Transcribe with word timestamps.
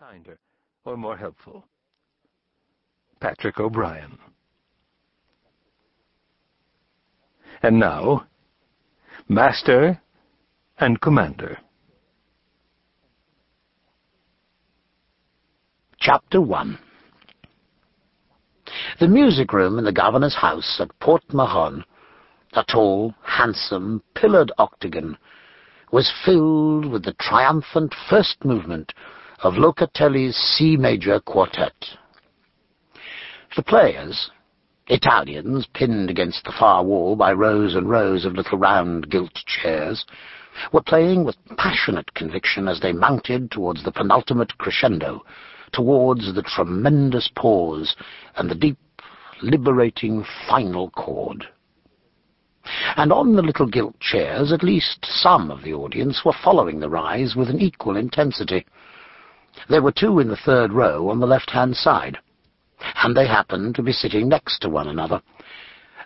kinder 0.00 0.38
or 0.86 0.96
more 0.96 1.16
helpful. 1.16 1.62
Patrick 3.20 3.60
O'Brian. 3.60 4.18
And 7.62 7.78
now, 7.78 8.26
Master 9.28 10.00
and 10.78 10.98
Commander. 11.02 11.58
Chapter 15.98 16.40
1 16.40 16.78
The 19.00 19.08
music 19.08 19.52
room 19.52 19.78
in 19.78 19.84
the 19.84 19.92
governor's 19.92 20.36
house 20.36 20.80
at 20.80 20.98
Port 21.00 21.24
Mahon, 21.30 21.84
a 22.54 22.64
tall, 22.64 23.14
handsome, 23.22 24.02
pillared 24.14 24.50
octagon, 24.56 25.18
was 25.92 26.10
filled 26.24 26.86
with 26.86 27.04
the 27.04 27.14
triumphant 27.20 27.94
first 28.08 28.42
movement 28.46 28.94
of 29.42 29.54
Locatelli's 29.54 30.36
C 30.36 30.76
major 30.76 31.18
quartet. 31.18 31.72
The 33.56 33.62
players, 33.62 34.30
Italians 34.88 35.66
pinned 35.72 36.10
against 36.10 36.44
the 36.44 36.52
far 36.58 36.84
wall 36.84 37.16
by 37.16 37.32
rows 37.32 37.74
and 37.74 37.88
rows 37.88 38.26
of 38.26 38.34
little 38.34 38.58
round 38.58 39.08
gilt 39.08 39.32
chairs, 39.46 40.04
were 40.72 40.82
playing 40.82 41.24
with 41.24 41.36
passionate 41.56 42.12
conviction 42.12 42.68
as 42.68 42.80
they 42.80 42.92
mounted 42.92 43.50
towards 43.50 43.82
the 43.82 43.92
penultimate 43.92 44.58
crescendo, 44.58 45.24
towards 45.72 46.34
the 46.34 46.42
tremendous 46.42 47.30
pause 47.34 47.96
and 48.36 48.50
the 48.50 48.54
deep, 48.54 48.78
liberating 49.42 50.22
final 50.48 50.90
chord. 50.90 51.46
And 52.96 53.10
on 53.10 53.36
the 53.36 53.42
little 53.42 53.66
gilt 53.66 53.98
chairs, 54.00 54.52
at 54.52 54.62
least 54.62 54.98
some 55.02 55.50
of 55.50 55.62
the 55.62 55.72
audience 55.72 56.26
were 56.26 56.34
following 56.44 56.78
the 56.78 56.90
rise 56.90 57.34
with 57.34 57.48
an 57.48 57.58
equal 57.58 57.96
intensity. 57.96 58.66
There 59.68 59.82
were 59.82 59.92
two 59.92 60.18
in 60.18 60.28
the 60.28 60.36
third 60.36 60.72
row 60.72 61.10
on 61.10 61.20
the 61.20 61.26
left-hand 61.26 61.76
side, 61.76 62.18
and 63.02 63.16
they 63.16 63.26
happened 63.26 63.74
to 63.74 63.82
be 63.82 63.92
sitting 63.92 64.28
next 64.28 64.60
to 64.60 64.68
one 64.68 64.88
another. 64.88 65.22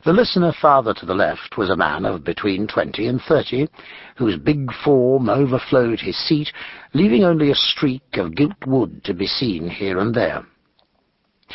The 0.04 0.12
listener 0.12 0.52
farther 0.52 0.92
to 0.94 1.06
the 1.06 1.14
left 1.14 1.56
was 1.56 1.70
a 1.70 1.76
man 1.76 2.04
of 2.04 2.24
between 2.24 2.66
twenty 2.66 3.06
and 3.06 3.22
thirty, 3.22 3.68
whose 4.16 4.36
big 4.36 4.70
form 4.84 5.30
overflowed 5.30 6.00
his 6.00 6.16
seat, 6.16 6.52
leaving 6.92 7.24
only 7.24 7.50
a 7.50 7.54
streak 7.54 8.18
of 8.18 8.34
gilt 8.34 8.66
wood 8.66 9.02
to 9.04 9.14
be 9.14 9.26
seen 9.26 9.70
here 9.70 9.98
and 9.98 10.14
there. 10.14 10.44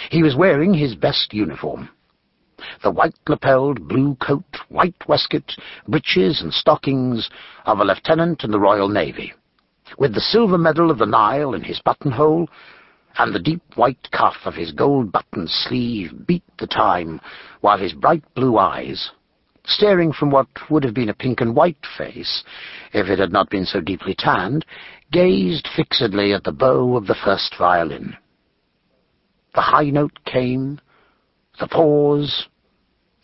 He 0.10 0.24
was 0.24 0.36
wearing 0.36 0.74
his 0.74 0.96
best 0.96 1.34
uniform. 1.34 1.90
The 2.82 2.92
white-lapelled 2.92 3.88
blue 3.88 4.16
coat, 4.16 4.58
white 4.70 5.08
waistcoat, 5.08 5.56
breeches 5.88 6.42
and 6.42 6.54
stockings 6.54 7.30
of 7.66 7.80
a 7.80 7.86
lieutenant 7.86 8.44
in 8.44 8.52
the 8.52 8.60
Royal 8.60 8.90
Navy, 8.90 9.34
with 9.98 10.14
the 10.14 10.22
silver 10.22 10.58
medal 10.58 10.92
of 10.92 10.98
the 10.98 11.06
Nile 11.06 11.54
in 11.54 11.64
his 11.64 11.82
buttonhole, 11.84 12.48
and 13.18 13.34
the 13.34 13.40
deep 13.40 13.62
white 13.76 14.08
cuff 14.12 14.36
of 14.46 14.54
his 14.54 14.72
gold-buttoned 14.72 15.50
sleeve 15.50 16.12
beat 16.26 16.44
the 16.58 16.68
time, 16.68 17.20
while 17.62 17.78
his 17.78 17.94
bright 17.94 18.24
blue 18.36 18.58
eyes, 18.58 19.12
staring 19.66 20.12
from 20.12 20.32
what 20.32 20.48
would 20.70 20.84
have 20.84 20.94
been 20.94 21.10
a 21.10 21.14
pink 21.14 21.42
and 21.42 21.56
white 21.56 21.86
face, 21.98 22.44
if 22.94 23.08
it 23.08 23.20
had 23.20 23.32
not 23.32 23.50
been 23.50 23.66
so 23.66 23.82
deeply 23.82 24.16
tanned, 24.18 24.66
gazed 25.12 25.68
fixedly 25.76 26.34
at 26.34 26.44
the 26.44 26.52
bow 26.52 26.96
of 26.96 27.08
the 27.08 27.18
first 27.26 27.56
violin. 27.58 28.16
The 29.56 29.62
high 29.62 29.90
note 29.90 30.18
came, 30.26 30.80
the 31.60 31.68
pause, 31.68 32.48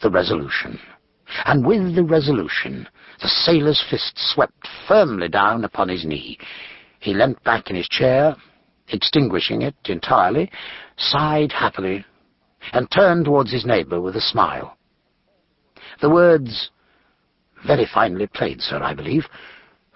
the 0.02 0.10
resolution. 0.10 0.80
And 1.44 1.66
with 1.66 1.96
the 1.96 2.04
resolution, 2.04 2.88
the 3.22 3.28
sailor's 3.28 3.84
fist 3.90 4.14
swept 4.16 4.68
firmly 4.88 5.28
down 5.28 5.66
upon 5.66 5.90
his 5.90 6.06
knee. 6.06 6.38
He 7.00 7.14
leant 7.14 7.44
back 7.44 7.70
in 7.70 7.76
his 7.76 7.88
chair, 7.88 8.36
extinguishing 8.90 9.62
it 9.62 9.76
entirely, 9.86 10.52
sighed 10.98 11.52
happily, 11.52 12.06
and 12.74 12.90
turned 12.90 13.26
towards 13.26 13.52
his 13.52 13.66
neighbour 13.66 14.00
with 14.02 14.16
a 14.16 14.22
smile. 14.22 14.78
The 16.02 16.10
words, 16.10 16.72
very 17.66 17.86
finely 17.86 18.28
played, 18.28 18.62
sir, 18.62 18.82
I 18.82 18.94
believe, 18.94 19.28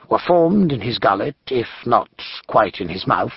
were 0.10 0.20
formed 0.20 0.72
in 0.72 0.82
his 0.82 0.98
gullet, 0.98 1.36
if 1.48 1.68
not 1.86 2.10
quite 2.48 2.80
in 2.80 2.90
his 2.90 3.06
mouth, 3.08 3.34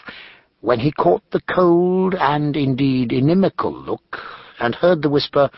when 0.60 0.80
he 0.80 0.92
caught 0.92 1.22
the 1.30 1.42
cold 1.54 2.14
and 2.14 2.56
indeed 2.56 3.12
inimical 3.12 3.72
look, 3.72 4.18
and 4.60 4.74
heard 4.74 5.02
the 5.02 5.10
whisper, 5.10 5.50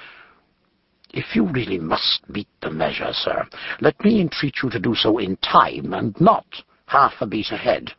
If 1.17 1.37
you 1.37 1.47
really 1.47 1.79
must 1.79 2.23
beat 2.33 2.49
the 2.61 2.71
measure, 2.71 3.13
sir, 3.13 3.47
let 3.81 4.05
me 4.05 4.21
entreat 4.21 4.57
you 4.65 4.71
to 4.71 4.81
do 4.81 4.97
so 4.97 5.19
in 5.19 5.37
time, 5.37 5.95
and 5.95 6.21
not 6.21 6.45
half 6.87 7.13
a 7.21 7.27
beat 7.27 7.53
ahead. 7.53 7.93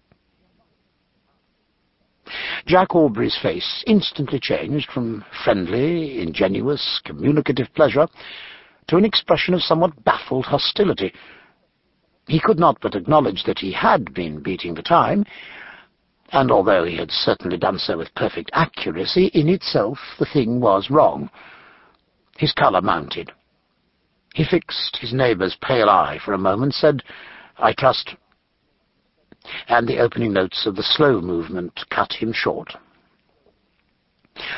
Jack 2.66 2.94
Aubrey's 2.94 3.38
face 3.42 3.86
instantly 3.88 4.38
changed 4.38 4.92
from 4.92 5.24
friendly, 5.46 6.22
ingenuous, 6.22 7.00
communicative 7.06 7.74
pleasure 7.74 8.08
to 8.88 8.98
an 8.98 9.06
expression 9.06 9.54
of 9.54 9.62
somewhat 9.62 10.04
baffled 10.04 10.46
hostility. 10.46 11.14
He 12.28 12.42
could 12.42 12.60
not 12.60 12.82
but 12.82 12.96
acknowledge 12.96 13.46
that 13.46 13.60
he 13.60 13.72
had 13.72 14.14
been 14.14 14.44
beating 14.44 14.74
the 14.74 14.84
time, 14.84 15.24
and 16.34 16.52
although 16.52 16.84
he 16.84 16.98
had 16.98 17.12
certainly 17.12 17.58
done 17.58 17.80
so 17.80 17.98
with 17.98 18.14
perfect 18.16 18.50
accuracy, 18.52 19.28
in 19.28 19.48
itself 19.48 20.00
the 20.20 20.26
thing 20.26 20.60
was 20.60 20.90
wrong. 20.90 21.30
His 22.38 22.52
colour 22.54 22.82
mounted. 22.82 23.32
He 24.34 24.44
fixed 24.44 24.98
his 24.98 25.14
neighbour's 25.14 25.58
pale 25.62 25.90
eye 25.90 26.20
for 26.24 26.34
a 26.34 26.38
moment, 26.38 26.74
said, 26.74 27.02
I 27.58 27.74
trust 27.74 28.16
and 29.68 29.88
the 29.88 30.00
opening 30.00 30.34
notes 30.34 30.66
of 30.66 30.76
the 30.76 30.84
slow 30.84 31.22
movement 31.22 31.80
cut 31.90 32.14
him 32.14 32.32
short. 32.34 32.74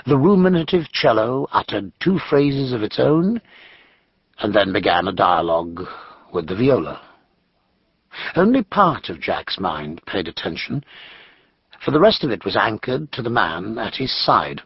The 0.06 0.18
ruminative 0.18 0.92
cello 0.92 1.48
uttered 1.52 1.92
two 2.00 2.20
phrases 2.30 2.74
of 2.74 2.82
its 2.82 3.00
own, 3.00 3.42
and 4.40 4.54
then 4.54 4.74
began 4.74 5.08
a 5.08 5.12
dialogue 5.12 5.84
with 6.34 6.48
the 6.48 6.56
viola. 6.56 7.02
Only 8.36 8.64
part 8.64 9.10
of 9.10 9.22
Jack's 9.22 9.60
mind 9.60 10.02
paid 10.06 10.28
attention, 10.28 10.84
for 11.84 11.92
the 11.92 12.00
rest 12.00 12.24
of 12.24 12.32
it 12.32 12.44
was 12.44 12.56
anchored 12.56 13.12
to 13.12 13.22
the 13.22 13.30
man 13.30 13.78
at 13.78 13.96
his 13.96 14.12
side. 14.26 14.62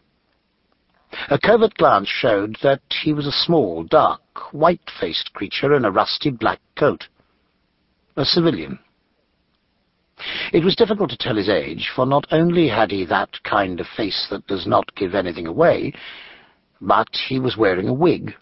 A 1.28 1.38
covert 1.38 1.74
glance 1.74 2.08
showed 2.08 2.56
that 2.62 2.82
he 3.02 3.12
was 3.12 3.26
a 3.26 3.32
small, 3.32 3.84
dark, 3.84 4.52
white-faced 4.52 5.32
creature 5.34 5.74
in 5.74 5.84
a 5.84 5.90
rusty 5.90 6.30
black 6.30 6.60
coat. 6.76 7.08
A 8.16 8.24
civilian. 8.24 8.78
It 10.52 10.64
was 10.64 10.76
difficult 10.76 11.10
to 11.10 11.16
tell 11.16 11.36
his 11.36 11.48
age, 11.48 11.90
for 11.94 12.06
not 12.06 12.26
only 12.30 12.68
had 12.68 12.90
he 12.90 13.04
that 13.06 13.42
kind 13.42 13.80
of 13.80 13.86
face 13.96 14.26
that 14.30 14.46
does 14.46 14.66
not 14.66 14.94
give 14.94 15.14
anything 15.14 15.46
away, 15.46 15.92
but 16.80 17.08
he 17.28 17.38
was 17.38 17.56
wearing 17.56 17.88
a 17.88 17.92
wig, 17.92 18.34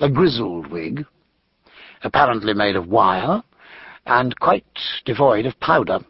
a 0.00 0.08
grizzled 0.08 0.68
wig, 0.68 1.06
apparently 2.02 2.54
made 2.54 2.76
of 2.76 2.88
wire, 2.88 3.42
and 4.06 4.38
quite 4.40 4.64
devoid 5.04 5.46
of 5.46 5.58
powder. 5.60 6.00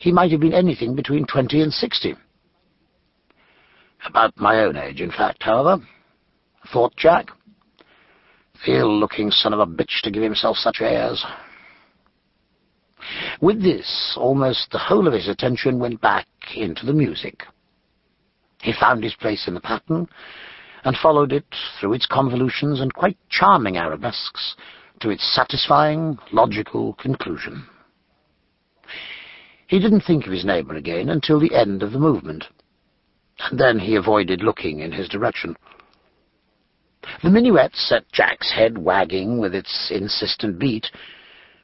He 0.00 0.12
might 0.12 0.30
have 0.32 0.40
been 0.40 0.54
anything 0.54 0.94
between 0.94 1.26
twenty 1.26 1.60
and 1.60 1.72
sixty. 1.72 2.14
About 4.06 4.36
my 4.38 4.60
own 4.60 4.76
age, 4.76 5.00
in 5.00 5.10
fact, 5.10 5.42
however, 5.42 5.82
thought 6.72 6.96
Jack. 6.96 7.30
The 8.66 8.78
ill-looking 8.78 9.30
son 9.30 9.52
of 9.52 9.60
a 9.60 9.66
bitch 9.66 10.00
to 10.02 10.10
give 10.10 10.22
himself 10.22 10.56
such 10.56 10.80
airs. 10.80 11.24
With 13.40 13.62
this, 13.62 14.14
almost 14.16 14.70
the 14.70 14.78
whole 14.78 15.06
of 15.06 15.12
his 15.12 15.28
attention 15.28 15.78
went 15.78 16.00
back 16.00 16.26
into 16.54 16.84
the 16.84 16.92
music. 16.92 17.44
He 18.60 18.72
found 18.72 19.04
his 19.04 19.14
place 19.14 19.46
in 19.46 19.54
the 19.54 19.60
pattern, 19.60 20.08
and 20.84 20.96
followed 20.96 21.32
it 21.32 21.46
through 21.78 21.92
its 21.92 22.06
convolutions 22.06 22.80
and 22.80 22.92
quite 22.92 23.18
charming 23.28 23.76
arabesques 23.76 24.56
to 25.00 25.10
its 25.10 25.34
satisfying, 25.34 26.18
logical 26.32 26.94
conclusion. 26.94 27.66
He 29.66 29.78
didn't 29.78 30.00
think 30.00 30.26
of 30.26 30.32
his 30.32 30.44
neighbour 30.44 30.74
again 30.74 31.08
until 31.08 31.38
the 31.38 31.54
end 31.54 31.82
of 31.82 31.92
the 31.92 31.98
movement, 31.98 32.46
then 33.52 33.78
he 33.78 33.96
avoided 33.96 34.42
looking 34.42 34.80
in 34.80 34.92
his 34.92 35.08
direction. 35.08 35.56
The 37.22 37.30
minuet 37.30 37.74
set 37.74 38.10
Jack's 38.12 38.52
head 38.52 38.78
wagging 38.78 39.38
with 39.38 39.54
its 39.54 39.90
insistent 39.90 40.58
beat, 40.58 40.90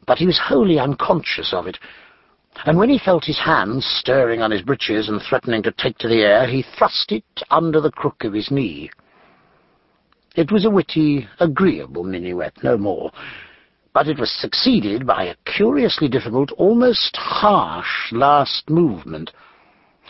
but 0.07 0.19
he 0.19 0.27
was 0.27 0.39
wholly 0.39 0.79
unconscious 0.79 1.53
of 1.53 1.67
it. 1.67 1.79
And 2.67 2.79
when 2.79 2.89
he 2.89 2.99
felt 2.99 3.25
his 3.25 3.39
hands 3.39 3.85
stirring 3.85 4.41
on 4.41 4.51
his 4.51 4.63
breeches 4.63 5.09
and 5.09 5.21
threatening 5.21 5.63
to 5.65 5.73
take 5.73 5.99
to 5.99 6.09
the 6.09 6.23
air, 6.23 6.47
he 6.47 6.63
thrust 6.63 7.11
it 7.13 7.25
under 7.51 7.81
the 7.81 7.91
crook 7.91 8.25
of 8.25 8.33
his 8.33 8.51
knee. 8.51 8.91
It 10.37 10.51
was 10.51 10.65
a 10.65 10.71
witty, 10.71 11.29
agreeable 11.41 12.05
minuet, 12.05 12.63
no 12.63 12.77
more, 12.77 13.13
but 13.93 14.09
it 14.09 14.19
was 14.19 14.31
succeeded 14.31 15.07
by 15.07 15.25
a 15.25 15.37
curiously 15.45 16.09
difficult, 16.09 16.51
almost 16.53 17.17
harsh 17.17 18.13
last 18.13 18.69
movement, 18.69 19.31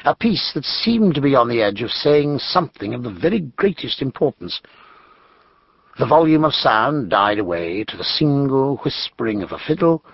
a 0.05 0.15
piece 0.15 0.53
that 0.55 0.65
seemed 0.65 1.15
to 1.15 1.21
be 1.21 1.35
on 1.35 1.49
the 1.49 1.62
edge 1.62 1.81
of 1.81 1.91
saying 1.91 2.39
something 2.39 2.93
of 2.93 3.03
the 3.03 3.11
very 3.11 3.41
greatest 3.41 4.03
importance. 4.03 4.61
The 5.99 6.06
volume 6.06 6.45
of 6.45 6.53
sound 6.53 7.11
died 7.11 7.39
away 7.39 7.85
to 7.85 7.97
the 7.97 8.05
single 8.05 8.77
whispering 8.79 9.43
of 9.43 9.53
a 9.53 9.59
fiddle, 9.59 10.05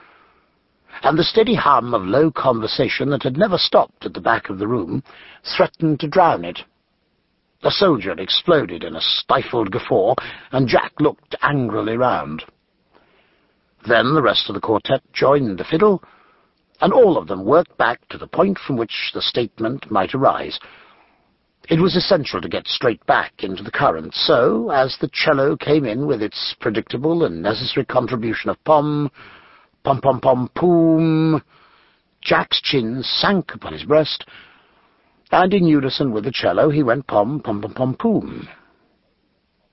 and 1.02 1.18
the 1.18 1.24
steady 1.24 1.54
hum 1.54 1.92
of 1.94 2.02
low 2.02 2.30
conversation 2.30 3.10
that 3.10 3.22
had 3.22 3.36
never 3.36 3.58
stopped 3.58 4.06
at 4.06 4.14
the 4.14 4.20
back 4.20 4.48
of 4.48 4.58
the 4.58 4.68
room 4.68 5.02
threatened 5.56 5.98
to 6.00 6.08
drown 6.08 6.44
it. 6.44 6.60
The 7.62 7.70
soldier 7.70 8.12
exploded 8.12 8.84
in 8.84 8.94
a 8.94 9.00
stifled 9.00 9.70
guffaw, 9.72 10.14
and 10.52 10.68
Jack 10.68 10.92
looked 11.00 11.34
angrily 11.42 11.96
round. 11.96 12.44
Then 13.88 14.14
the 14.14 14.22
rest 14.22 14.48
of 14.48 14.54
the 14.54 14.60
quartet 14.60 15.02
joined 15.12 15.58
the 15.58 15.64
fiddle, 15.64 16.02
and 16.80 16.92
all 16.92 17.18
of 17.18 17.28
them 17.28 17.44
worked 17.44 17.76
back 17.76 18.06
to 18.08 18.18
the 18.18 18.26
point 18.26 18.58
from 18.58 18.76
which 18.76 19.10
the 19.14 19.22
statement 19.22 19.90
might 19.90 20.14
arise. 20.14 20.58
It 21.68 21.80
was 21.80 21.94
essential 21.94 22.40
to 22.40 22.48
get 22.48 22.66
straight 22.66 23.04
back 23.06 23.44
into 23.44 23.62
the 23.62 23.70
current, 23.70 24.14
so, 24.14 24.70
as 24.70 24.96
the 25.00 25.10
cello 25.12 25.56
came 25.56 25.84
in 25.84 26.06
with 26.06 26.22
its 26.22 26.56
predictable 26.58 27.24
and 27.24 27.42
necessary 27.42 27.84
contribution 27.84 28.50
of 28.50 28.62
pom, 28.64 29.10
pom 29.84 30.00
pom 30.00 30.20
pom 30.20 30.50
poom, 30.56 31.42
Jack's 32.22 32.60
chin 32.60 33.02
sank 33.02 33.54
upon 33.54 33.72
his 33.72 33.84
breast, 33.84 34.26
and 35.30 35.54
in 35.54 35.64
unison 35.64 36.12
with 36.12 36.24
the 36.24 36.32
cello 36.32 36.70
he 36.70 36.82
went 36.82 37.06
pom 37.06 37.40
pom 37.40 37.62
pom 37.62 37.74
pom 37.74 37.94
poom. 37.94 38.48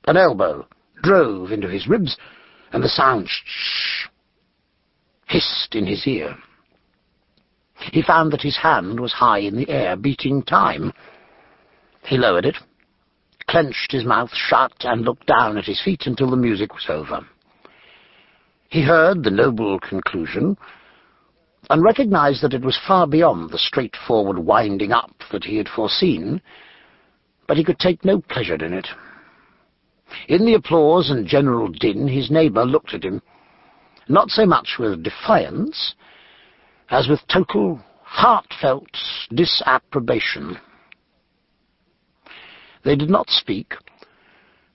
An 0.05 0.17
elbow 0.17 0.67
drove 1.01 1.51
into 1.51 1.67
his 1.67 1.87
ribs, 1.87 2.17
and 2.71 2.83
the 2.83 2.89
sound 2.89 3.27
shh 3.27 4.07
hissed 5.25 5.73
in 5.73 5.85
his 5.85 6.05
ear. 6.07 6.37
He 7.91 8.01
found 8.01 8.31
that 8.31 8.41
his 8.41 8.57
hand 8.57 8.99
was 8.99 9.13
high 9.13 9.39
in 9.39 9.55
the 9.55 9.69
air, 9.69 9.95
beating 9.95 10.43
time. 10.43 10.93
He 12.03 12.17
lowered 12.17 12.45
it, 12.45 12.57
clenched 13.47 13.91
his 13.91 14.03
mouth 14.03 14.31
shut, 14.33 14.73
and 14.81 15.05
looked 15.05 15.27
down 15.27 15.57
at 15.57 15.65
his 15.65 15.81
feet 15.81 16.05
until 16.05 16.29
the 16.29 16.37
music 16.37 16.73
was 16.73 16.85
over. 16.89 17.25
He 18.69 18.81
heard 18.81 19.23
the 19.23 19.31
noble 19.31 19.79
conclusion, 19.79 20.57
and 21.69 21.83
recognized 21.83 22.41
that 22.43 22.53
it 22.53 22.63
was 22.63 22.79
far 22.87 23.07
beyond 23.07 23.49
the 23.49 23.57
straightforward 23.57 24.39
winding 24.39 24.91
up 24.91 25.11
that 25.31 25.45
he 25.45 25.57
had 25.57 25.69
foreseen, 25.69 26.41
but 27.47 27.57
he 27.57 27.63
could 27.63 27.79
take 27.79 28.03
no 28.03 28.19
pleasure 28.21 28.55
in 28.55 28.73
it. 28.73 28.87
In 30.27 30.45
the 30.45 30.53
applause 30.53 31.09
and 31.09 31.27
general 31.27 31.67
din, 31.67 32.07
his 32.07 32.31
neighbour 32.31 32.65
looked 32.65 32.93
at 32.93 33.03
him, 33.03 33.21
not 34.07 34.29
so 34.29 34.45
much 34.45 34.75
with 34.79 35.03
defiance 35.03 35.95
as 36.89 37.07
with 37.07 37.19
total, 37.27 37.81
heartfelt 38.03 38.89
disapprobation. 39.33 40.57
They 42.83 42.95
did 42.95 43.09
not 43.09 43.29
speak, 43.29 43.73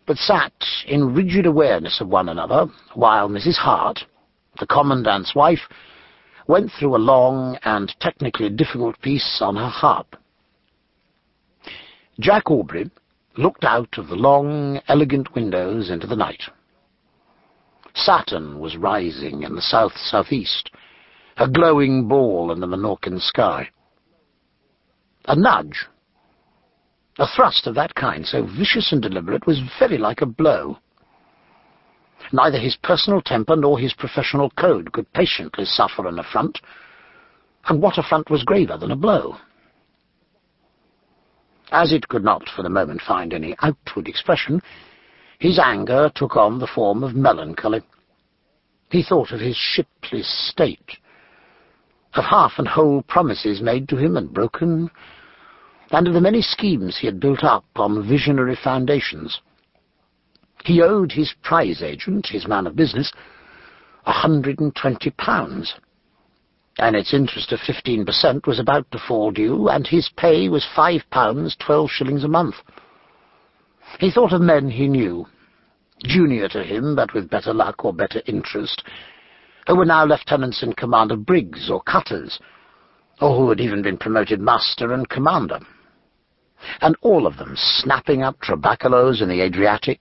but 0.07 0.19
sat 0.19 0.53
in 0.87 1.15
rigid 1.15 1.47
awareness 1.47 2.01
of 2.01 2.09
one 2.09 2.29
another, 2.29 2.67
while 2.95 3.29
Mrs. 3.29 3.57
Hart, 3.57 4.01
the 4.61 4.67
Commandant's 4.67 5.35
wife, 5.35 5.61
went 6.47 6.71
through 6.73 6.97
a 6.97 6.99
long 6.99 7.57
and 7.65 7.95
technically 8.01 8.51
difficult 8.51 9.01
piece 9.01 9.39
on 9.41 9.57
her 9.57 9.69
harp. 9.69 10.17
Jack 12.21 12.51
Aubrey 12.51 12.91
looked 13.39 13.65
out 13.65 13.97
of 13.97 14.09
the 14.09 14.17
long, 14.17 14.81
elegant 14.89 15.35
windows 15.35 15.89
into 15.89 16.07
the 16.07 16.17
night. 16.17 16.43
Saturn 17.95 18.59
was 18.59 18.77
rising 18.77 19.43
in 19.43 19.55
the 19.55 19.63
south-southeast, 19.63 20.71
a 21.37 21.49
glowing 21.49 22.09
ball 22.09 22.53
in 22.53 22.61
the 22.61 22.67
Menorcan 22.67 23.21
sky. 23.21 23.69
A 25.27 25.37
nudge, 25.37 25.87
a 27.19 27.27
thrust 27.27 27.67
of 27.67 27.75
that 27.75 27.95
kind, 27.95 28.27
so 28.27 28.45
vicious 28.45 28.93
and 28.93 29.03
deliberate, 29.03 29.47
was 29.47 29.61
very 29.79 29.99
like 29.99 30.23
a 30.23 30.27
blow. 30.27 30.79
Neither 32.33 32.59
his 32.59 32.77
personal 32.83 33.21
temper 33.21 33.57
nor 33.57 33.79
his 33.79 33.93
professional 33.93 34.51
code 34.51 34.93
could 34.93 35.13
patiently 35.13 35.65
suffer 35.65 36.07
an 36.07 36.19
affront, 36.19 36.61
and 37.69 37.81
what 37.81 37.99
affront 37.99 38.31
was 38.31 38.45
graver 38.45 38.77
than 38.77 38.91
a 38.91 38.97
blow? 38.97 39.37
As 41.71 41.93
it 41.93 42.09
could 42.09 42.25
not 42.25 42.49
for 42.55 42.63
the 42.63 42.69
moment 42.69 43.01
find 43.07 43.33
any 43.33 43.55
outward 43.63 44.09
expression, 44.09 44.61
his 45.39 45.59
anger 45.59 46.11
took 46.15 46.37
on 46.37 46.59
the 46.59 46.67
form 46.67 47.03
of 47.03 47.15
melancholy. 47.15 47.83
He 48.91 49.03
thought 49.03 49.33
of 49.33 49.41
his 49.41 49.57
shipless 49.57 50.51
state, 50.51 50.99
of 52.15 52.25
half 52.25 52.53
and 52.59 52.69
whole 52.69 53.03
promises 53.03 53.61
made 53.61 53.89
to 53.89 53.97
him 53.97 54.17
and 54.17 54.33
broken, 54.33 54.91
and 55.91 56.09
of 56.09 56.15
the 56.15 56.21
many 56.21 56.43
schemes 56.43 56.99
he 56.99 57.07
had 57.07 57.21
built 57.21 57.45
up 57.45 57.65
on 57.77 58.09
visionary 58.09 58.57
foundations. 58.63 59.41
He 60.65 60.81
owed 60.81 61.13
his 61.13 61.35
prize 61.43 61.83
agent, 61.83 62.27
his 62.27 62.47
man 62.47 62.67
of 62.67 62.77
business, 62.77 63.13
a 64.07 64.13
hundred 64.13 64.61
and 64.61 64.75
twenty 64.75 65.11
pounds, 65.11 65.75
and 66.79 66.97
its 66.97 67.13
interest 67.13 67.53
of 67.53 67.61
fifteen 67.61 68.05
per 68.05 68.13
cent 68.13 68.47
was 68.47 68.59
about 68.59 68.91
to 68.93 68.99
fall 68.99 69.31
due, 69.31 69.69
and 69.69 69.87
his 69.87 70.11
pay 70.17 70.49
was 70.49 70.67
five 70.77 71.03
pounds 71.11 71.57
twelve 71.57 71.91
shillings 71.91 72.25
a 72.25 72.29
month. 72.29 72.57
He 73.99 74.11
thought 74.11 74.33
of 74.33 74.41
men 74.41 74.71
he 74.71 74.89
knew, 74.89 75.27
junior 76.05 76.49
to 76.49 76.63
him, 76.63 76.97
but 76.97 77.13
with 77.15 77.31
better 77.31 77.53
luck 77.53 77.85
or 77.85 77.93
better 77.93 78.23
interest, 78.27 78.83
who 79.67 79.77
were 79.77 79.85
now 79.85 80.05
lieutenants 80.05 80.63
in 80.63 80.73
command 80.73 81.13
of 81.13 81.27
brigs 81.27 81.71
or 81.71 81.83
cutters, 81.83 82.39
or 83.21 83.37
who 83.37 83.49
had 83.49 83.61
even 83.61 83.83
been 83.83 83.97
promoted 83.97 84.41
master 84.41 84.93
and 84.93 85.09
commander. 85.09 85.61
And 86.81 86.97
all 87.03 87.27
of 87.27 87.37
them 87.37 87.55
snapping 87.57 88.23
up 88.23 88.41
trabaccolos 88.41 89.21
in 89.21 89.29
the 89.29 89.41
Adriatic, 89.41 90.01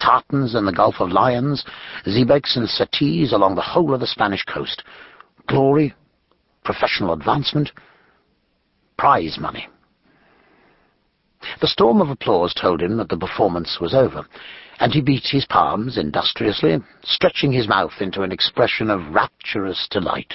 tartans 0.00 0.54
in 0.54 0.64
the 0.64 0.72
Gulf 0.72 0.96
of 1.00 1.10
Lions, 1.10 1.64
xebecs 2.06 2.56
and 2.56 2.68
settees 2.68 3.32
along 3.32 3.54
the 3.54 3.62
whole 3.62 3.94
of 3.94 4.00
the 4.00 4.06
Spanish 4.06 4.44
coast. 4.44 4.84
Glory, 5.46 5.94
professional 6.64 7.12
advancement, 7.12 7.70
prize 8.96 9.38
money. 9.40 9.68
The 11.60 11.66
storm 11.66 12.00
of 12.00 12.10
applause 12.10 12.54
told 12.54 12.82
him 12.82 12.96
that 12.98 13.08
the 13.08 13.16
performance 13.16 13.78
was 13.80 13.94
over, 13.94 14.26
and 14.80 14.92
he 14.92 15.00
beat 15.00 15.26
his 15.26 15.44
palms 15.46 15.98
industriously, 15.98 16.78
stretching 17.02 17.52
his 17.52 17.68
mouth 17.68 18.00
into 18.00 18.22
an 18.22 18.32
expression 18.32 18.90
of 18.90 19.14
rapturous 19.14 19.88
delight. 19.90 20.34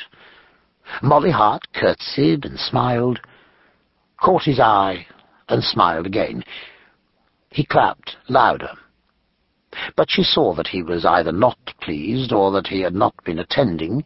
Molly 1.01 1.31
Hart 1.31 1.63
curtsied 1.73 2.45
and 2.45 2.59
smiled, 2.59 3.19
caught 4.17 4.43
his 4.43 4.59
eye, 4.59 5.07
and 5.49 5.63
smiled 5.63 6.05
again. 6.05 6.43
He 7.49 7.65
clapped 7.65 8.17
louder. 8.27 8.71
But 9.95 10.09
she 10.09 10.23
saw 10.23 10.53
that 10.55 10.67
he 10.67 10.83
was 10.83 11.05
either 11.05 11.31
not 11.31 11.57
pleased 11.81 12.31
or 12.31 12.51
that 12.51 12.67
he 12.67 12.81
had 12.81 12.93
not 12.93 13.15
been 13.23 13.39
attending, 13.39 14.03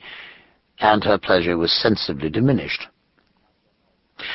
and 0.80 1.04
her 1.04 1.18
pleasure 1.18 1.57
was 1.57 1.71
sensibly 1.71 2.30
diminished. 2.30 2.88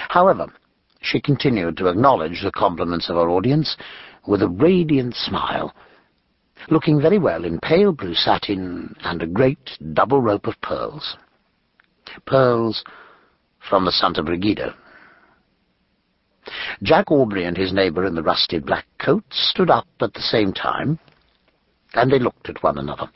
However, 0.08 0.52
she 1.02 1.20
continued 1.20 1.76
to 1.76 1.88
acknowledge 1.88 2.40
the 2.42 2.52
compliments 2.52 3.10
of 3.10 3.16
her 3.16 3.28
audience 3.28 3.76
with 4.26 4.42
a 4.42 4.48
radiant 4.48 5.14
smile, 5.14 5.74
looking 6.70 7.00
very 7.00 7.18
well 7.18 7.44
in 7.44 7.58
pale 7.58 7.92
blue 7.92 8.14
satin 8.14 8.94
and 9.02 9.22
a 9.22 9.26
great 9.26 9.70
double 9.92 10.20
rope 10.20 10.46
of 10.46 10.60
pearls. 10.62 11.16
Pearls 12.26 12.84
from 13.68 13.84
the 13.84 13.92
Santa 13.92 14.22
Brigida. 14.22 14.74
Jack 16.82 17.10
Aubrey 17.10 17.44
and 17.44 17.56
his 17.56 17.72
neighbour 17.72 18.04
in 18.04 18.14
the 18.14 18.22
rusty 18.22 18.58
black 18.58 18.86
coat 19.00 19.24
stood 19.30 19.70
up 19.70 19.86
at 20.00 20.12
the 20.14 20.20
same 20.20 20.52
time, 20.52 20.98
and 21.94 22.10
they 22.10 22.18
looked 22.18 22.48
at 22.48 22.62
one 22.62 22.78
another. 22.78 23.08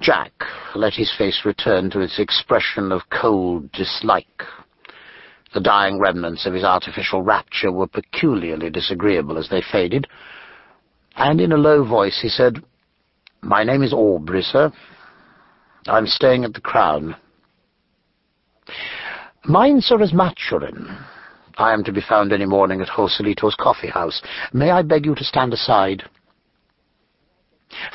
Jack 0.00 0.32
let 0.76 0.94
his 0.94 1.12
face 1.16 1.42
return 1.44 1.90
to 1.90 2.00
its 2.00 2.18
expression 2.20 2.92
of 2.92 3.02
cold 3.10 3.70
dislike. 3.72 4.42
The 5.54 5.60
dying 5.60 5.98
remnants 5.98 6.46
of 6.46 6.52
his 6.52 6.64
artificial 6.64 7.22
rapture 7.22 7.72
were 7.72 7.86
peculiarly 7.86 8.70
disagreeable 8.70 9.38
as 9.38 9.48
they 9.48 9.62
faded, 9.62 10.06
and 11.16 11.40
in 11.40 11.52
a 11.52 11.56
low 11.56 11.84
voice 11.84 12.20
he 12.20 12.28
said, 12.28 12.62
My 13.40 13.64
name 13.64 13.82
is 13.82 13.92
Aubrey, 13.92 14.42
sir. 14.42 14.70
I'm 15.86 16.06
staying 16.06 16.44
at 16.44 16.52
the 16.52 16.60
Crown. 16.60 17.16
Mine, 19.44 19.80
sir, 19.80 20.02
is 20.02 20.12
Maturin. 20.12 20.98
I 21.56 21.72
am 21.72 21.82
to 21.84 21.92
be 21.92 22.00
found 22.00 22.32
any 22.32 22.46
morning 22.46 22.80
at 22.80 22.88
Joselito's 22.88 23.56
coffee 23.58 23.88
house. 23.88 24.22
May 24.52 24.70
I 24.70 24.82
beg 24.82 25.06
you 25.06 25.14
to 25.14 25.24
stand 25.24 25.52
aside? 25.52 26.04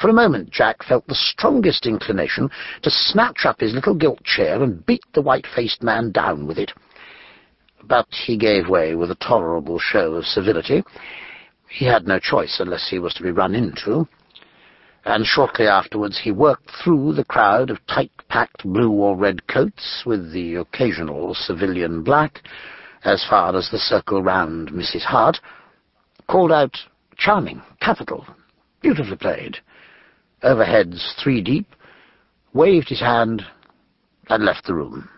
For 0.02 0.10
a 0.10 0.14
moment 0.14 0.50
Jack 0.50 0.84
felt 0.84 1.08
the 1.08 1.16
strongest 1.16 1.86
inclination 1.86 2.50
to 2.82 2.90
snatch 2.90 3.46
up 3.46 3.60
his 3.60 3.74
little 3.74 3.94
gilt 3.96 4.24
chair 4.24 4.62
and 4.62 4.86
beat 4.86 5.04
the 5.14 5.22
white-faced 5.22 5.82
man 5.82 6.12
down 6.12 6.46
with 6.48 6.58
it. 6.58 6.74
But 7.84 8.08
he 8.10 8.38
gave 8.38 8.70
way 8.70 8.96
with 8.96 9.12
a 9.12 9.16
tolerable 9.16 9.78
show 9.80 10.14
of 10.14 10.26
civility. 10.26 10.84
He 11.70 11.86
had 11.86 12.08
no 12.08 12.20
choice 12.20 12.60
unless 12.60 12.90
he 12.90 13.00
was 13.00 13.14
to 13.16 13.24
be 13.24 13.32
run 13.32 13.56
into. 13.56 14.08
And 15.06 15.26
shortly 15.26 15.68
afterwards 15.68 16.20
he 16.24 16.32
worked 16.32 16.72
through 16.82 17.14
the 17.14 17.26
crowd 17.26 17.70
of 17.70 17.86
tight-packed 17.88 18.64
blue 18.64 18.92
or 18.92 19.18
red 19.18 19.48
coats, 19.48 20.04
with 20.06 20.32
the 20.32 20.56
occasional 20.56 21.34
civilian 21.34 22.04
black, 22.04 22.42
as 23.04 23.26
far 23.30 23.56
as 23.56 23.70
the 23.70 23.80
circle 23.80 24.24
round 24.24 24.70
Mrs. 24.70 25.02
Hart, 25.02 25.42
called 26.28 26.54
out, 26.54 26.78
Charming, 27.18 27.62
capital, 27.82 28.26
beautifully 28.82 29.18
played, 29.18 29.58
overheads 30.42 31.14
three 31.22 31.42
deep, 31.42 31.68
waved 32.54 32.90
his 32.90 33.02
hand, 33.02 33.44
and 34.30 34.46
left 34.46 34.66
the 34.66 34.74
room. 34.74 35.10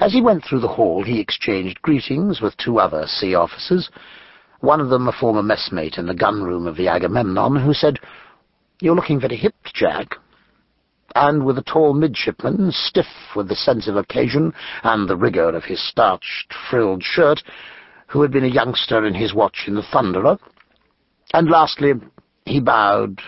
As 0.00 0.12
he 0.12 0.20
went 0.20 0.44
through 0.44 0.60
the 0.60 0.68
hall, 0.68 1.02
he 1.02 1.20
exchanged 1.20 1.82
greetings 1.82 2.40
with 2.40 2.56
two 2.56 2.78
other 2.78 3.06
sea 3.06 3.34
officers, 3.34 3.90
one 4.60 4.80
of 4.80 4.88
them 4.88 5.08
a 5.08 5.12
former 5.12 5.42
messmate 5.42 5.98
in 5.98 6.06
the 6.06 6.14
gunroom 6.14 6.66
of 6.66 6.76
the 6.76 6.88
Agamemnon, 6.88 7.56
who 7.56 7.74
said, 7.74 7.98
You're 8.80 8.94
looking 8.94 9.20
very 9.20 9.36
hip, 9.36 9.54
Jack. 9.72 10.16
And 11.14 11.44
with 11.44 11.58
a 11.58 11.62
tall 11.62 11.94
midshipman, 11.94 12.72
stiff 12.72 13.06
with 13.36 13.48
the 13.48 13.54
sense 13.54 13.86
of 13.86 13.96
occasion 13.96 14.52
and 14.82 15.08
the 15.08 15.16
rigour 15.16 15.54
of 15.54 15.64
his 15.64 15.86
starched, 15.86 16.52
frilled 16.70 17.02
shirt, 17.04 17.42
who 18.08 18.22
had 18.22 18.32
been 18.32 18.44
a 18.44 18.48
youngster 18.48 19.04
in 19.04 19.14
his 19.14 19.34
watch 19.34 19.64
in 19.66 19.74
the 19.74 19.82
Thunderer. 19.82 20.38
And 21.32 21.50
lastly, 21.50 21.92
he 22.46 22.60
bowed 22.60 23.20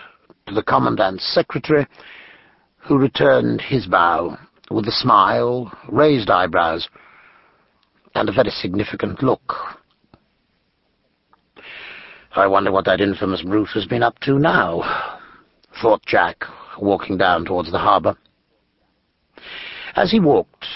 to 0.46 0.54
the 0.54 0.62
Commandant's 0.62 1.26
secretary, 1.32 1.86
who 2.78 2.98
returned 2.98 3.60
his 3.60 3.86
bow 3.86 4.38
with 4.70 4.86
a 4.86 4.92
smile, 4.92 5.72
raised 5.88 6.30
eyebrows, 6.30 6.88
and 8.14 8.28
a 8.28 8.32
very 8.32 8.50
significant 8.50 9.22
look. 9.22 9.52
I 12.34 12.46
wonder 12.46 12.70
what 12.70 12.84
that 12.84 13.00
infamous 13.00 13.42
brute 13.42 13.70
has 13.74 13.86
been 13.86 14.02
up 14.02 14.18
to 14.20 14.38
now, 14.38 15.18
thought 15.80 16.04
Jack, 16.06 16.44
walking 16.78 17.16
down 17.16 17.44
towards 17.44 17.70
the 17.70 17.78
harbour. 17.78 18.16
As 19.94 20.10
he 20.10 20.20
walked, 20.20 20.66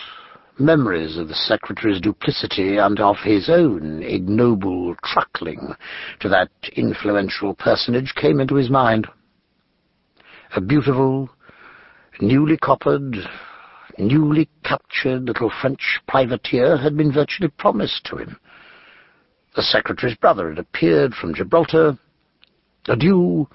memories 0.58 1.16
of 1.16 1.28
the 1.28 1.34
secretary's 1.34 2.00
duplicity 2.00 2.76
and 2.76 3.00
of 3.00 3.16
his 3.24 3.50
own 3.50 4.02
ignoble 4.02 4.94
truckling 5.04 5.74
to 6.20 6.28
that 6.28 6.50
influential 6.76 7.54
personage 7.54 8.14
came 8.14 8.40
into 8.40 8.54
his 8.54 8.70
mind. 8.70 9.06
A 10.56 10.60
beautiful, 10.60 11.30
newly 12.20 12.56
coppered, 12.56 13.16
newly 14.00 14.48
captured 14.64 15.24
little 15.24 15.52
French 15.60 16.00
privateer 16.08 16.76
had 16.76 16.96
been 16.96 17.12
virtually 17.12 17.50
promised 17.58 18.04
to 18.06 18.16
him. 18.16 18.36
The 19.56 19.62
secretary's 19.62 20.16
brother 20.16 20.48
had 20.48 20.58
appeared 20.58 21.14
from 21.14 21.34
Gibraltar. 21.34 21.98
Adieu, 22.86 23.48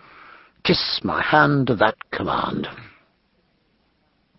kiss 0.63 0.99
my 1.03 1.21
hand 1.21 1.67
to 1.67 1.75
that 1.75 1.95
command. 2.11 2.67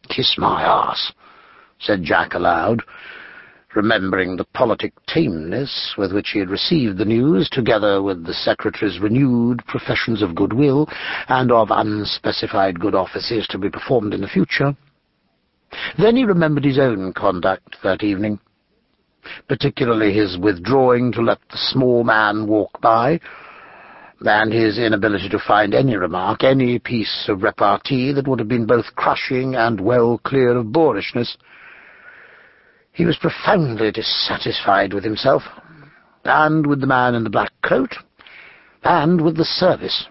Kiss 0.08 0.36
my 0.38 0.62
ass, 0.62 1.12
said 1.80 2.02
Jack 2.04 2.34
aloud, 2.34 2.82
remembering 3.74 4.36
the 4.36 4.44
politic 4.44 4.92
tameness 5.06 5.94
with 5.98 6.12
which 6.12 6.30
he 6.30 6.38
had 6.38 6.50
received 6.50 6.98
the 6.98 7.04
news, 7.04 7.48
together 7.50 8.02
with 8.02 8.24
the 8.24 8.32
secretary's 8.32 9.00
renewed 9.00 9.64
professions 9.66 10.22
of 10.22 10.34
goodwill 10.34 10.88
and 11.28 11.52
of 11.52 11.68
unspecified 11.70 12.80
good 12.80 12.94
offices 12.94 13.46
to 13.48 13.58
be 13.58 13.68
performed 13.68 14.14
in 14.14 14.20
the 14.20 14.28
future. 14.28 14.74
Then 15.98 16.16
he 16.16 16.24
remembered 16.24 16.64
his 16.64 16.78
own 16.78 17.12
conduct 17.12 17.76
that 17.82 18.02
evening, 18.02 18.40
particularly 19.48 20.12
his 20.12 20.38
withdrawing 20.38 21.12
to 21.12 21.22
let 21.22 21.38
the 21.50 21.58
small 21.58 22.04
man 22.04 22.46
walk 22.46 22.80
by, 22.80 23.20
and 24.20 24.52
his 24.52 24.78
inability 24.78 25.28
to 25.28 25.38
find 25.38 25.74
any 25.74 25.96
remark, 25.96 26.42
any 26.42 26.78
piece 26.78 27.26
of 27.28 27.42
repartee 27.42 28.12
that 28.12 28.26
would 28.26 28.38
have 28.38 28.48
been 28.48 28.66
both 28.66 28.94
crushing 28.96 29.54
and 29.54 29.80
well 29.80 30.18
clear 30.18 30.56
of 30.56 30.72
boorishness. 30.72 31.36
He 32.92 33.04
was 33.04 33.18
profoundly 33.18 33.90
dissatisfied 33.90 34.94
with 34.94 35.04
himself, 35.04 35.42
and 36.24 36.66
with 36.66 36.80
the 36.80 36.86
man 36.86 37.14
in 37.14 37.24
the 37.24 37.30
black 37.30 37.52
coat, 37.62 37.94
and 38.82 39.20
with 39.20 39.36
the 39.36 39.44
service 39.44 40.06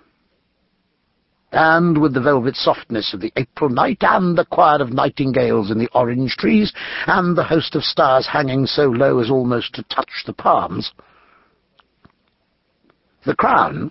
and 1.56 1.98
with 1.98 2.14
the 2.14 2.22
velvet 2.22 2.56
softness 2.58 3.14
of 3.14 3.22
the 3.22 3.32
April 3.38 3.70
night, 3.70 4.00
and 4.02 4.38
the 4.38 4.46
choir 4.46 4.82
of 4.82 4.92
nightingales 4.92 5.72
in 5.72 5.80
the 5.80 5.90
orange 5.94 6.36
trees, 6.36 6.74
and 7.08 7.38
the 7.38 7.46
host 7.46 7.76
of 7.76 7.84
stars 7.84 8.28
hanging 8.28 8.66
so 8.66 8.84
low 8.84 9.20
as 9.20 9.32
almost 9.32 9.74
to 9.74 9.84
touch 9.84 10.24
the 10.26 10.34
palms. 10.34 10.92
The 13.26 13.36
Crown, 13.36 13.90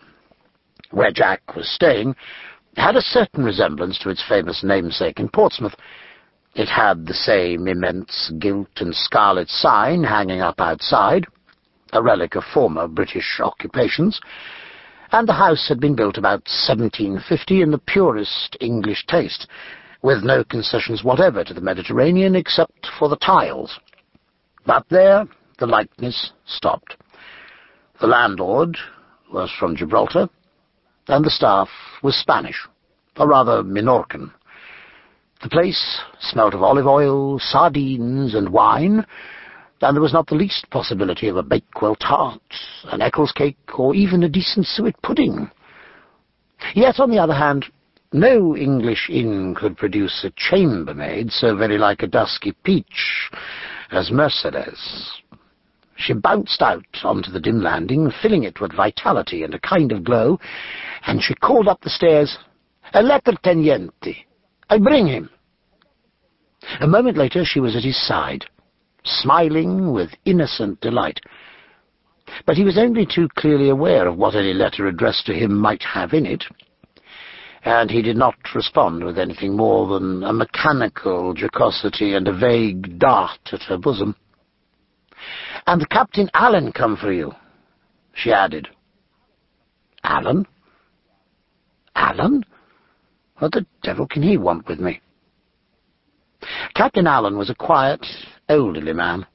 where 0.91 1.11
Jack 1.11 1.57
was 1.57 1.69
staying, 1.69 2.15
had 2.77 2.97
a 2.97 3.03
certain 3.03 3.45
resemblance 3.45 3.99
to 4.01 4.11
its 4.11 4.23
famous 4.29 4.63
namesake 4.63 5.19
in 5.19 5.31
Portsmouth. 5.31 5.75
It 6.55 6.69
had 6.69 7.07
the 7.07 7.15
same 7.15 7.67
immense 7.67 8.31
gilt 8.39 8.69
and 8.77 8.95
scarlet 8.95 9.49
sign 9.49 10.05
hanging 10.05 10.43
up 10.43 10.61
outside, 10.61 11.27
a 11.95 12.03
relic 12.03 12.35
of 12.35 12.45
former 12.53 12.89
British 12.89 13.41
occupations, 13.41 14.21
and 15.15 15.29
the 15.29 15.33
house 15.33 15.69
had 15.69 15.79
been 15.79 15.95
built 15.95 16.19
about 16.19 16.43
1750 16.69 17.63
in 17.63 17.71
the 17.71 17.79
purest 17.79 18.57
English 18.61 19.07
taste, 19.07 19.47
with 20.03 20.25
no 20.25 20.43
concessions 20.43 21.05
whatever 21.05 21.45
to 21.45 21.55
the 21.55 21.61
Mediterranean 21.61 22.35
except 22.35 22.89
for 22.99 23.09
the 23.09 23.17
tiles. 23.17 23.79
But 24.67 24.85
there 24.91 25.25
the 25.61 25.67
likeness 25.67 26.33
stopped. 26.47 26.97
The 28.01 28.09
landlord 28.09 28.77
was 29.33 29.53
from 29.57 29.77
Gibraltar, 29.77 30.29
and 31.07 31.25
the 31.25 31.31
staff 31.31 31.69
was 32.03 32.17
Spanish, 32.17 32.67
or 33.17 33.29
rather 33.29 33.63
Minorcan. 33.63 34.33
The 35.45 35.49
place 35.49 36.01
smelt 36.19 36.55
of 36.55 36.63
olive 36.65 36.89
oil, 36.89 37.39
sardines, 37.39 38.35
and 38.35 38.49
wine, 38.49 39.07
and 39.85 39.95
there 39.95 40.03
was 40.03 40.13
not 40.13 40.27
the 40.27 40.35
least 40.35 40.69
possibility 40.71 41.29
of 41.29 41.37
a 41.37 41.43
Bakewell 41.43 41.95
tart, 41.97 42.41
an 42.85 43.03
Eccles 43.03 43.33
cake, 43.33 43.79
or 43.79 43.95
even 43.95 44.23
a 44.23 44.29
decent 44.29 44.67
suet 44.67 45.01
pudding. 45.03 45.51
Yet, 46.75 46.99
on 46.99 47.11
the 47.11 47.19
other 47.19 47.35
hand, 47.35 47.67
no 48.13 48.57
English 48.57 49.11
inn 49.11 49.55
could 49.55 49.77
produce 49.77 50.25
a 50.25 50.33
chambermaid 50.37 51.31
so 51.31 51.55
very 51.55 51.77
like 51.77 52.03
a 52.03 52.07
dusky 52.07 52.53
peach 52.65 53.31
as 53.91 54.11
Mercedes. 54.11 55.11
She 55.97 56.15
bounced 56.15 56.63
out 56.63 56.85
onto 57.03 57.31
the 57.31 57.41
dim 57.41 57.61
landing, 57.61 58.11
filling 58.23 58.45
it 58.45 58.61
with 58.61 58.73
vitality 58.73 59.43
and 59.43 59.55
a 59.55 59.61
kind 59.61 59.93
of 59.93 60.05
glow, 60.05 60.41
and 61.07 61.23
she 61.23 61.35
called 61.35 61.69
up 61.69 61.81
the 61.83 61.91
stairs, 61.91 62.39
A 62.95 63.03
letter, 63.03 63.33
Teniente. 63.43 64.27
I 64.71 64.79
bring 64.79 65.07
him. 65.07 65.31
A 66.81 66.87
moment 66.87 67.19
later 67.19 67.45
she 67.45 67.61
was 67.61 67.77
at 67.77 67.85
his 67.85 68.01
side 68.07 68.47
smiling 69.05 69.93
with 69.93 70.11
innocent 70.25 70.81
delight. 70.81 71.21
But 72.47 72.57
he 72.57 72.65
was 72.65 72.79
only 72.79 73.07
too 73.07 73.29
clearly 73.37 73.69
aware 73.69 74.09
of 74.09 74.17
what 74.17 74.35
any 74.35 74.55
letter 74.55 74.87
addressed 74.87 75.27
to 75.27 75.35
him 75.35 75.59
might 75.59 75.83
have 75.83 76.13
in 76.13 76.27
it, 76.27 76.45
and 77.65 77.91
he 77.91 78.03
did 78.03 78.17
not 78.17 78.35
respond 78.55 79.05
with 79.05 79.19
anything 79.19 79.57
more 79.57 79.87
than 79.89 80.23
a 80.25 80.33
mechanical 80.33 81.35
jocosity 81.35 82.15
and 82.15 82.29
a 82.29 82.33
vague 82.33 82.99
dart 82.99 83.53
at 83.53 83.63
her 83.63 83.79
bosom. 83.79 84.17
"And 85.67 85.89
Captain 85.89 86.31
Allen 86.35 86.73
come 86.73 86.97
for 86.97 87.13
you," 87.13 87.35
she 88.13 88.33
added. 88.33 88.69
"Allen? 90.03 90.47
Allen? 91.95 92.45
What 93.39 93.53
the 93.53 93.67
devil 93.83 94.07
can 94.07 94.23
he 94.23 94.37
want 94.37 94.69
with 94.69 94.81
me?" 94.81 95.01
Captain 96.75 97.07
Allen 97.07 97.39
was 97.39 97.49
a 97.49 97.55
quiet, 97.55 98.05
elderly 98.49 98.93
man. 98.93 99.27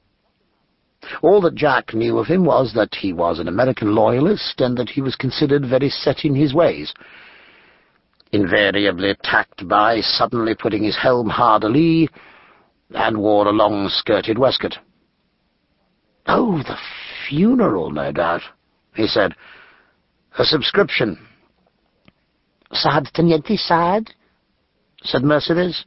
All 1.22 1.40
that 1.42 1.54
Jack 1.54 1.94
knew 1.94 2.18
of 2.18 2.26
him 2.26 2.44
was 2.44 2.72
that 2.74 2.94
he 2.94 3.12
was 3.12 3.38
an 3.38 3.48
American 3.48 3.94
loyalist 3.94 4.60
and 4.60 4.76
that 4.76 4.90
he 4.90 5.00
was 5.00 5.16
considered 5.16 5.64
very 5.64 5.88
set 5.88 6.24
in 6.24 6.34
his 6.34 6.54
ways. 6.54 6.92
Invariably 8.32 9.10
attacked 9.10 9.66
by 9.66 10.00
suddenly 10.00 10.54
putting 10.54 10.84
his 10.84 10.96
helm 10.96 11.28
hard 11.28 11.64
alee 11.64 12.08
and 12.90 13.18
wore 13.18 13.46
a 13.46 13.52
long-skirted 13.52 14.38
waistcoat. 14.38 14.76
Oh, 16.26 16.58
the 16.58 16.76
funeral, 17.28 17.90
no 17.90 18.12
doubt, 18.12 18.42
he 18.94 19.06
said. 19.06 19.34
A 20.38 20.44
subscription. 20.44 21.18
Sad, 22.72 23.08
Teniente, 23.14 23.56
sad? 23.56 24.10
said 25.02 25.24
Mercedes, 25.24 25.84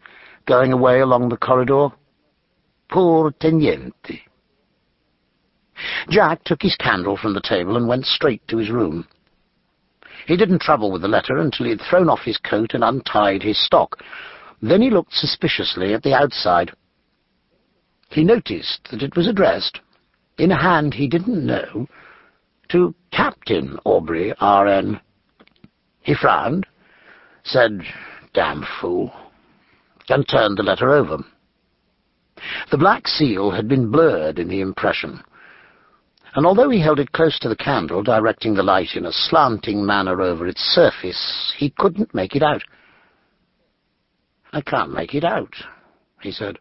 going 0.48 0.74
away 0.74 1.00
along 1.00 1.30
the 1.30 1.38
corridor. 1.38 1.90
Poor 2.94 3.32
Teniente. 3.32 4.22
Jack 6.10 6.44
took 6.44 6.62
his 6.62 6.76
candle 6.76 7.18
from 7.18 7.34
the 7.34 7.42
table 7.42 7.76
and 7.76 7.88
went 7.88 8.06
straight 8.06 8.48
to 8.48 8.58
his 8.58 8.70
room. 8.70 9.08
He 10.28 10.38
didn't 10.38 10.62
trouble 10.62 10.92
with 10.92 11.02
the 11.02 11.08
letter 11.08 11.38
until 11.38 11.66
he 11.66 11.72
had 11.72 11.82
thrown 11.82 12.08
off 12.08 12.20
his 12.20 12.38
coat 12.38 12.76
and 12.76 12.84
untied 12.84 13.42
his 13.42 13.58
stock. 13.66 14.04
Then 14.62 14.84
he 14.84 14.92
looked 14.92 15.12
suspiciously 15.12 15.96
at 15.96 16.04
the 16.04 16.14
outside. 16.14 16.72
He 18.10 18.24
noticed 18.24 18.88
that 18.92 19.02
it 19.02 19.16
was 19.16 19.28
addressed, 19.28 19.80
in 20.38 20.52
a 20.52 20.62
hand 20.62 20.94
he 20.94 21.08
didn't 21.08 21.44
know, 21.44 21.88
to 22.70 22.94
Captain 23.12 23.80
Aubrey, 23.86 24.36
R.N. 24.40 25.02
He 26.02 26.14
frowned, 26.14 26.68
said, 27.44 27.82
Damn 28.36 28.64
fool, 28.80 29.12
and 30.10 30.30
turned 30.30 30.60
the 30.60 30.64
letter 30.64 30.92
over. 30.92 31.26
The 32.72 32.78
black 32.78 33.08
seal 33.08 33.52
had 33.52 33.68
been 33.68 33.92
blurred 33.92 34.40
in 34.40 34.48
the 34.48 34.62
impression, 34.62 35.24
and 36.36 36.46
although 36.46 36.70
he 36.70 36.80
held 36.80 37.00
it 37.00 37.12
close 37.12 37.38
to 37.40 37.50
the 37.50 37.56
candle, 37.56 38.02
directing 38.02 38.56
the 38.56 38.64
light 38.64 38.96
in 38.96 39.06
a 39.06 39.12
slanting 39.12 39.86
manner 39.86 40.22
over 40.22 40.48
its 40.48 40.62
surface, 40.62 41.54
he 41.58 41.70
couldn't 41.70 42.14
make 42.14 42.36
it 42.36 42.44
out. 42.44 42.64
I 44.52 44.62
can't 44.62 44.94
make 44.94 45.14
it 45.14 45.24
out, 45.24 45.54
he 46.22 46.32
said. 46.32 46.58